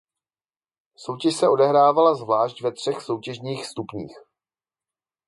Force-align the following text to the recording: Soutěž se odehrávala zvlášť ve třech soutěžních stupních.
Soutěž 0.95 1.35
se 1.35 1.49
odehrávala 1.49 2.15
zvlášť 2.15 2.61
ve 2.63 2.71
třech 2.71 3.01
soutěžních 3.01 3.65
stupních. 3.65 4.13